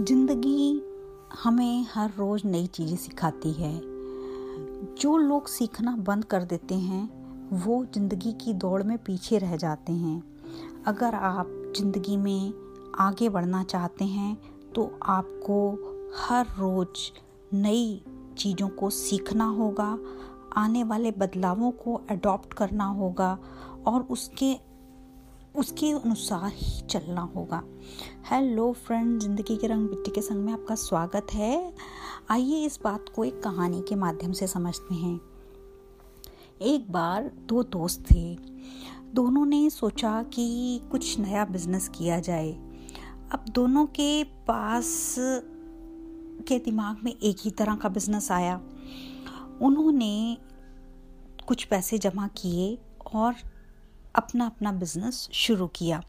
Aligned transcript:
ज़िंदगी 0.00 0.82
हमें 1.42 1.86
हर 1.92 2.10
रोज़ 2.18 2.46
नई 2.46 2.66
चीज़ें 2.66 2.96
सिखाती 2.96 3.50
है। 3.52 3.72
जो 5.00 5.16
लोग 5.16 5.48
सीखना 5.48 5.94
बंद 5.98 6.24
कर 6.24 6.44
देते 6.44 6.74
हैं, 6.74 7.02
वो 7.60 7.84
ज़िंदगी 7.94 8.32
की 8.34 8.52
दौड़ 8.54 8.82
में 8.82 8.96
पीछे 8.98 9.38
रह 9.38 9.56
जाते 9.56 9.92
हैं। 9.92 10.22
अगर 10.86 11.14
आप 11.14 11.50
ज़िंदगी 11.76 12.16
में 12.16 12.52
आगे 12.98 13.28
बढ़ना 13.28 13.62
चाहते 13.64 14.04
हैं 14.04 14.36
तो 14.74 14.90
आपको 15.08 15.60
हर 16.18 16.46
रोज़ 16.58 17.10
नई 17.54 18.02
चीज़ों 18.38 18.68
को 18.70 18.90
सीखना 18.90 19.48
होगा, 19.50 19.96
आने 20.56 20.84
वाले 20.84 21.10
बदलावों 21.10 21.70
को 21.74 22.00
अडॉप्ट 22.10 22.54
करना 22.54 22.86
होगा, 22.86 23.38
और 23.86 24.06
उसके 24.10 24.52
उसके 25.56 25.90
अनुसार 25.90 26.52
ही 26.54 26.86
चलना 26.86 27.20
होगा। 27.20 27.62
हेलो 28.30 28.72
फ्रेंड 28.72 29.20
ज़िंदगी 29.20 29.56
के 29.56 29.66
रंग 29.66 29.88
मिट्टी 29.88 30.10
के 30.10 30.22
संग 30.22 30.44
में 30.44 30.52
आपका 30.52 30.74
स्वागत 30.74 31.26
है। 31.34 31.74
आइए 32.30 32.64
इस 32.66 32.80
बात 32.84 33.04
को 33.16 33.24
एक 33.24 33.42
कहानी 33.42 33.82
के 33.88 33.94
माध्यम 33.94 34.32
से 34.32 34.46
समझते 34.46 34.94
हैं। 34.94 35.20
एक 36.62 36.92
बार 36.92 37.30
दो 37.36 37.62
दोस्त 37.62 38.04
थे। 38.10 38.34
दोनों 39.14 39.46
ने 39.46 39.70
सोचा 39.70 40.22
कि 40.22 40.80
कुछ 40.90 41.18
नया 41.18 41.44
बिज़नेस 41.44 41.88
किया 41.88 42.20
जाए। 42.20 42.52
अब 43.32 43.44
दोनों 43.54 43.86
के 43.86 44.24
पास, 44.24 45.14
के 46.48 46.58
दिमाग 46.58 46.96
में 47.04 47.12
एक 47.12 47.36
ही 47.40 47.50
तरह 47.50 47.74
का 47.74 47.88
बिज़नेस 47.88 48.32
आया। 48.32 48.60
उन्होंने 49.62 50.36
कुछ 51.48 51.64
पैसे 51.64 51.98
जमा 51.98 52.26
किए 52.26 52.78
और 53.14 53.34
अपना 54.14 54.46
अपना 54.46 54.72
बिज़नेस 54.72 55.28
शुरू 55.32 55.66
किया। 55.66 56.02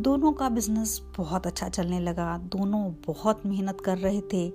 दोनों 0.00 0.32
का 0.32 0.48
बिज़नेस 0.48 1.02
बहुत 1.16 1.46
अच्छा 1.46 1.68
चलने 1.68 2.00
लगा। 2.00 2.38
दोनों 2.38 2.94
बहुत 3.06 3.46
मेहनत 3.46 3.80
कर 3.80 3.98
रहे 3.98 4.20
थे। 4.20 4.52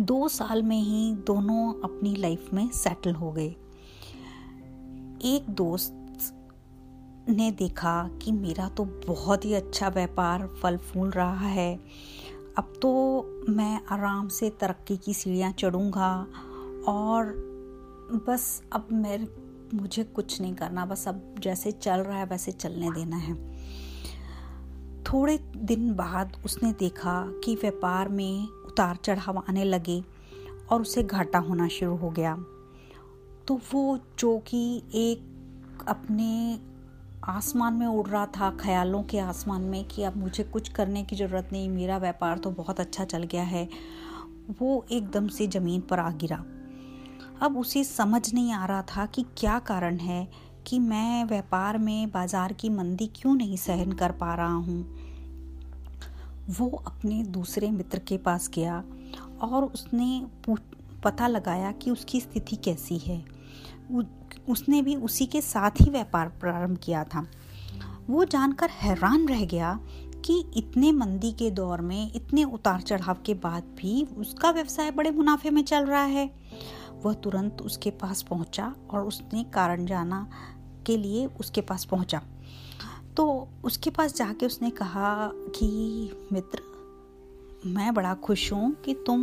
दो 0.00 0.28
साल 0.28 0.62
में 0.62 0.80
ही 0.80 1.12
दोनों 1.12 1.74
अपनी 1.74 2.16
लाइफ 2.16 2.52
में 2.54 2.70
सेटल 2.70 3.12
हो 3.12 3.32
गए। 3.32 3.56
एक 5.24 5.44
दोस्त 5.50 5.92
ने 7.28 7.50
देखा 7.50 8.10
कि 8.22 8.32
मेरा 8.32 8.68
तो 8.68 8.84
बहुत 8.84 9.44
ही 9.44 9.54
अच्छा 9.54 9.88
व्यापार 9.88 10.46
फल 10.46 10.76
फूल 10.76 11.10
रहा 11.10 11.46
है। 11.46 11.80
अब 12.58 12.72
तो 12.82 12.92
मैं 13.48 13.80
आराम 13.90 14.28
से 14.28 14.50
तरक्की 14.50 14.96
की 14.96 15.14
सीढ़ियाँ 15.14 15.52
चढ़ूँगा 15.52 16.26
और 16.88 17.24
बस 18.28 18.62
अब 18.72 18.88
मैं 18.92 19.26
मुझे 19.74 20.04
कुछ 20.04 20.40
नहीं 20.40 20.54
करना, 20.54 20.84
बस 20.86 21.06
अब 21.08 21.34
जैसे 21.38 21.72
चल 21.72 22.00
रहा 22.00 22.18
है 22.18 22.26
वैसे 22.26 22.52
चलने 22.52 22.90
देना 22.90 23.16
है। 23.16 23.34
थोड़े 25.04 25.38
दिन 25.56 25.94
बाद 25.94 26.36
उसने 26.44 26.72
देखा 26.72 27.14
कि 27.44 27.54
व्यापार 27.54 28.08
में 28.08 28.48
उतार 28.66 28.96
चढ़ाव 28.96 29.38
आने 29.38 29.64
लगे 29.64 30.02
और 30.70 30.80
उसे 30.80 31.02
घाटा 31.02 31.38
होना 31.38 31.68
शुरू 31.68 31.96
हो 31.96 32.10
गया। 32.10 32.34
तो 33.48 33.60
वो 33.72 33.98
जो 34.18 34.36
कि 34.38 34.82
एक 34.94 35.84
अपने 35.88 36.58
आसमान 37.24 37.74
में 37.74 37.86
उड़ 37.86 38.06
रहा 38.08 38.26
था, 38.26 38.50
ख्यालों 38.60 39.02
के 39.02 39.18
आसमान 39.18 39.62
में 39.62 39.84
कि 39.84 40.02
अब 40.02 40.16
मुझे 40.16 40.44
कुछ 40.44 40.68
करने 40.68 41.02
की 41.04 41.16
ज़रूरत 41.16 41.48
नहीं, 41.52 41.68
मेरा 41.68 41.98
व्यापार 41.98 42.38
तो 42.38 42.50
बहुत 42.50 42.80
अच्छा 42.80 43.04
चल 43.04 43.22
गया 43.22 43.42
है, 43.42 43.68
वो 44.60 44.84
एकदम 44.90 45.28
से 45.28 45.46
ज़मीन 45.46 45.80
पर 45.80 45.98
आ 45.98 46.10
गिरा। 46.10 46.44
अब 47.42 47.56
उसे 47.58 47.82
समझ 47.84 48.32
नहीं 48.34 48.52
आ 48.52 48.64
रहा 48.66 48.82
था 48.88 49.06
कि 49.06 49.24
क्या 49.38 49.58
कारण 49.58 49.98
है 49.98 50.26
कि 50.66 50.78
मैं 50.78 51.24
व्यापार 51.24 51.78
में 51.78 52.10
बाज़ार 52.10 52.52
की 52.52 52.68
मंदी 52.68 53.06
क्यों 53.16 53.34
नहीं 53.34 53.56
सहन 53.56 53.92
कर 53.92 54.12
पा 54.12 54.34
रहा 54.34 54.54
हूँ। 54.54 54.80
वो 56.50 56.68
अपने 56.86 57.22
दूसरे 57.24 57.70
मित्र 57.70 57.98
के 57.98 58.16
पास 58.18 58.48
गया 58.54 58.82
और 59.42 59.64
उसने 59.64 60.22
पता 61.04 61.26
लगाया 61.26 61.72
कि 61.72 61.90
उसकी 61.90 62.20
स्थिति 62.20 62.56
कैसी 62.56 62.98
है। 62.98 63.24
उसने 64.48 64.82
भी 64.82 64.94
उसी 64.96 65.26
के 65.26 65.40
साथ 65.40 65.80
ही 65.80 65.90
व्यापार 65.90 66.28
प्रारंभ 66.40 66.78
किया 66.78 67.04
था। 67.04 67.26
वो 68.10 68.24
जानकर 68.24 68.70
हैरान 68.72 69.26
रह 69.28 69.44
गया 69.44 69.78
कि 70.24 70.44
इतने 70.56 70.92
मंदी 70.92 71.32
के 71.32 71.50
दौर 71.50 71.80
में 71.80 72.12
इतने 72.12 72.44
उतार 72.44 72.80
चढ़ाव 72.80 73.16
के 73.26 73.34
बाद 73.34 73.64
भी 73.78 74.02
उसका 74.18 74.50
व्यवसाय 74.50 74.90
बड़े 74.90 75.10
मुनाफे 75.10 75.50
में 75.50 75.62
चल 75.64 75.84
रहा 75.84 76.04
है। 76.04 76.30
वह 77.04 77.14
तुरंत 77.14 77.62
उसके 77.62 77.90
पास 77.90 78.22
पहुँचा 78.22 78.74
और 78.90 79.06
उसने 79.06 79.44
कारण 79.44 79.86
जाना 79.86 80.30
के 80.86 80.96
लिए 80.96 81.26
उसके 81.26 81.60
पास 81.60 81.84
पहुँचा। 81.84 82.22
तो 83.16 83.48
उसके 83.64 83.90
पास 83.90 84.14
जाके 84.14 84.46
उसने 84.46 84.70
कहा 84.70 85.30
कि, 85.34 86.10
मित्र, 86.32 86.60
मैं 87.66 87.94
बड़ा 87.94 88.14
खुश 88.14 88.52
हूँ 88.52 88.74
कि 88.74 88.94
तुम 88.94 89.20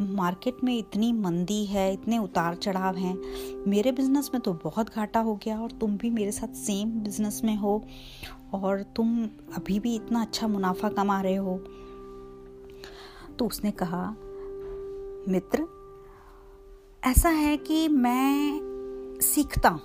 मार्केट 0.00 0.56
में 0.64 0.78
इतनी 0.78 1.12
मंदी 1.12 1.64
है, 1.64 1.92
इतने 1.92 2.18
उतार 2.18 2.54
चढ़ाव 2.54 2.96
हैं। 2.96 3.22
मेरे 3.66 3.92
बिज़नेस 3.92 4.30
में 4.34 4.42
तो 4.42 4.52
बहुत 4.52 4.94
घाटा 4.94 5.20
हो 5.20 5.34
गया 5.36 5.60
और 5.60 5.70
तुम 5.70 5.96
भी 5.96 6.10
मेरे 6.10 6.32
साथ 6.32 6.48
सेम 6.48 6.90
बिज़नेस 6.90 7.40
में 7.44 7.56
हो 7.56 7.84
और 8.54 8.82
तुम 8.82 9.24
अभी 9.56 9.80
भी 9.80 9.94
इतना 9.94 10.22
अच्छा 10.22 10.48
मुनाफा 10.48 10.88
कमा 10.88 11.20
रहे 11.20 11.36
हो। 11.36 11.58
तो 13.38 13.46
उसने 13.46 13.70
कहा, 13.70 14.16
मित्र 15.28 15.75
ऐसा 17.06 17.28
है 17.28 17.56
कि 17.56 17.88
मैं 17.88 18.60
सीखता 19.22 19.68
हूँ। 19.68 19.80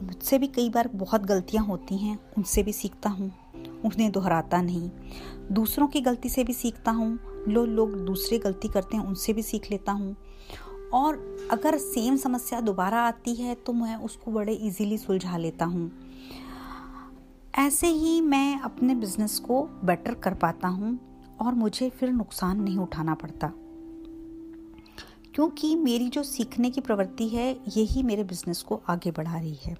मुझसे 0.00 0.38
भी 0.38 0.46
कई 0.46 0.70
बार 0.70 0.88
बहुत 0.88 1.20
गलतियाँ 1.20 1.64
होती 1.64 1.96
हैं, 1.96 2.18
उनसे 2.38 2.62
भी 2.62 2.72
सीखता 2.72 3.10
हूँ, 3.10 3.30
उन्हें 3.84 4.10
दोहराता 4.12 4.60
नहीं। 4.62 4.90
दूसरों 5.52 5.86
की 5.88 6.00
गलती 6.00 6.28
से 6.28 6.44
भी 6.44 6.52
सीखता 6.52 6.90
हूँ, 6.90 7.18
लो, 7.48 7.64
लोग 7.64 7.94
दूसरे 8.04 8.38
गलती 8.38 8.68
करते 8.68 8.96
हैं, 8.96 9.04
उनसे 9.04 9.32
भी 9.32 9.42
सीख 9.42 9.70
लेता 9.70 9.92
हूँ। 9.92 10.16
और 10.92 11.16
अगर 11.50 11.78
सेम 11.78 12.16
समस्या 12.16 12.60
दोबारा 12.60 13.00
आती 13.00 13.34
है 13.34 13.54
तो 13.54 13.72
मैं 13.72 13.96
उसको 13.96 14.30
बड़े 14.30 14.52
इजीली 14.52 14.98
सुलझा 14.98 15.36
लेता 15.36 15.64
हूँ। 15.64 15.90
ऐसे 17.58 17.86
ही 17.86 18.20
मैं 18.20 18.60
अपने 18.60 18.94
बिज़नेस 18.94 19.38
को 19.38 19.62
बेटर 19.84 20.14
कर 20.14 20.34
पाता 20.34 20.68
हूँ, 20.68 20.98
और 21.42 21.54
मुझे 21.54 21.88
फिर 21.90 22.10
नुकसान 22.10 22.60
नहीं 22.60 22.78
उठाना 22.78 23.14
पड़ता। 23.14 23.52
क्योंकि 25.38 25.76
मेरी 25.76 26.08
जो 26.08 26.22
सीखने 26.22 26.70
की 26.70 26.80
प्रवृत्ति 26.80 27.28
है, 27.28 27.60
यही 27.76 28.02
मेरे 28.02 28.24
बिज़नेस 28.24 28.62
को 28.62 28.82
आगे 28.88 29.10
बढ़ा 29.10 29.38
रही 29.38 29.58
है। 29.64 29.76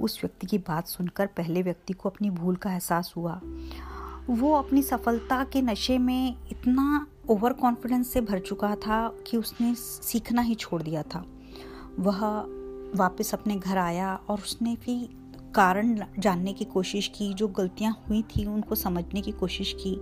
उस 0.00 0.18
व्यक्ति 0.22 0.46
की 0.46 0.58
बात 0.58 0.88
सुनकर 0.88 1.26
पहले 1.26 1.62
व्यक्ति 1.62 1.92
को 1.92 2.08
अपनी 2.08 2.30
भूल 2.30 2.56
का 2.56 2.72
एहसास 2.72 3.14
हुआ। 3.16 3.40
वो 4.30 4.54
अपनी 4.54 4.82
सफलता 4.82 5.44
के 5.44 5.62
नशे 5.62 5.98
में 5.98 6.36
इतना 6.50 7.06
ओवर 7.28 7.52
कॉन्फिडेंस 7.52 8.12
से 8.12 8.20
भर 8.20 8.38
चुका 8.38 8.74
था 8.74 9.14
कि 9.26 9.36
उसने 9.36 9.74
सीखना 9.74 10.42
ही 10.42 10.54
छोड़ 10.54 10.82
दिया 10.82 11.02
था। 11.02 11.26
वह 11.98 12.20
वापस 12.94 13.34
अपने 13.34 13.56
घर 13.56 13.78
आया 13.78 14.14
और 14.28 14.38
उसने 14.38 14.74
भी 14.74 15.16
कारण 15.54 16.04
जानने 16.18 16.52
की 16.52 16.64
कोशिश 16.64 17.12
की, 17.14 17.34
जो 17.34 17.48
गलतियाँ 17.48 18.04
हुई 18.08 18.22
थी 18.22 18.46
उनको 18.46 18.74
समझने 18.74 19.20
की 19.22 19.32
कोशिश 19.32 19.72
की। 19.72 20.00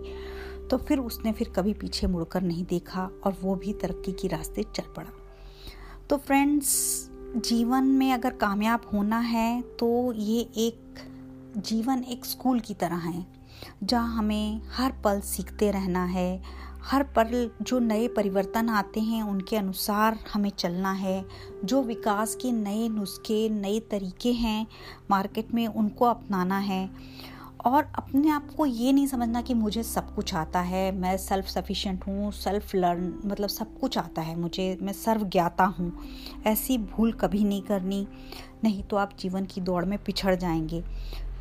तो 0.71 0.77
फिर 0.79 0.99
उसने 0.99 1.33
फिर 1.33 1.49
कभी 1.49 1.73
पीछे 1.75 2.07
मुड़कर 2.07 2.43
नहीं 2.43 2.65
देखा 2.65 3.09
और 3.25 3.37
वो 3.43 3.55
भी 3.55 3.73
तरक्की 3.73 4.13
की 4.13 4.29
रास्ते 4.29 4.63
चल 4.75 4.93
पड़ा। 4.97 5.11
तो 6.11 6.17
फ्रेंड्स 6.17 6.69
जीवन 7.39 7.85
में 7.85 8.13
अगर 8.13 8.35
कामयाब 8.37 8.89
होना 8.93 9.19
है 9.19 9.61
तो 9.79 10.13
ये 10.13 10.41
एक 10.59 11.05
जीवन 11.59 12.03
एक 12.05 12.25
स्कूल 12.25 12.61
की 12.61 12.75
तरह 12.75 12.97
है, 12.99 13.27
जहाँ 13.83 14.17
हमें 14.17 14.61
हर 14.69 14.93
पल 15.05 15.21
सीखते 15.21 15.71
रहना 15.71 16.05
है, 16.05 16.43
हर 16.83 17.03
पल 17.17 17.51
जो 17.63 17.79
नए 17.79 18.07
परिवर्तन 18.09 18.69
आते 18.69 19.01
हैं, 19.01 19.23
उनके 19.23 19.57
अनुसार 19.57 20.19
हमें 20.33 20.51
चलना 20.51 20.93
है, 20.93 21.25
जो 21.65 21.83
विकास 21.83 22.35
के 22.35 22.53
नए 22.53 22.89
नुस्खे, 22.89 23.49
नए 23.49 23.81
तरीके 23.81 24.33
हैं 24.33 24.67
मार्केट 25.11 25.53
में 25.55 25.67
उनको 25.67 26.05
अपनाना 26.05 26.59
है। 26.59 26.89
और 27.67 27.87
अपने 27.95 28.31
आप 28.31 28.51
को 28.57 28.67
ये 28.67 28.93
नहीं 28.93 29.07
समझना 29.07 29.41
कि 29.43 29.55
मुझे 29.55 29.83
सब 29.83 30.15
कुछ 30.15 30.35
आता 30.35 30.61
है, 30.61 30.91
मैं 30.93 31.17
सेल्फ 31.17 31.47
सफिशेंट 31.47 32.07
हूँ 32.07 32.31
सेल्फ 32.33 32.75
लर्न 32.75 33.13
मतलब 33.25 33.49
सब 33.49 33.79
कुछ 33.79 33.99
आता 33.99 34.23
है 34.23 34.37
मुझे, 34.37 34.77
मैं 34.83 34.93
सर्व 34.93 35.25
ज्ञाता 35.25 35.65
हूँ। 35.65 35.93
ऐसी 36.47 36.79
भूल 36.79 37.13
कभी 37.13 37.45
नहीं 37.45 37.63
करनी, 37.63 38.07
नहीं 38.65 38.83
तो 38.83 38.97
आप 38.97 39.17
जीवन 39.19 39.45
की 39.45 39.61
दौड़ 39.61 39.85
में 39.85 39.99
पिछड़ 40.05 40.35
जाएँगे, 40.35 40.83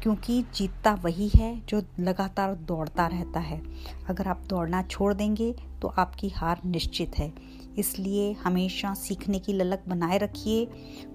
क्योंकि 0.04 0.42
जीतता 0.56 0.94
वही 0.94 1.30
है 1.30 1.56
जो 1.62 1.82
लगातार 2.00 2.56
दौड़ता 2.56 3.08
रहता 3.08 3.40
है। 3.40 3.62
अगर 4.10 4.28
आप 4.28 4.44
दौड़ना 4.50 4.82
छोड़ 4.84 5.14
देंगे 5.14 5.54
तो 5.82 5.88
आपकी 5.88 6.30
हार 6.30 6.62
निश्चित 6.66 7.18
है। 7.18 7.32
इसलिए 7.78 8.32
हमेशा 8.34 8.94
सीखने 8.94 9.40
की 9.40 9.54
ललक 9.54 9.84
बनाए 9.88 10.18
रखिए। 10.18 10.66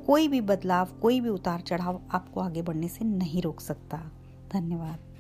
कोई 0.07 0.29
भी 0.29 0.41
बदलाव, 0.41 0.89
कोई 1.03 1.21
भी 1.21 1.29
उतार 1.29 1.61
चढ़ाव 1.61 2.01
आपको 2.13 2.41
आगे 2.41 2.63
बढ़ने 2.63 2.89
से 2.89 3.05
नहीं 3.05 3.43
रोक 3.43 3.61
सकता। 3.61 4.03
धन्यवाद. 4.53 5.12